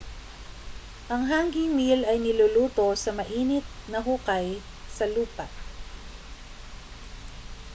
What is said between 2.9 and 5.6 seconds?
sa mainit na hukay sa lupa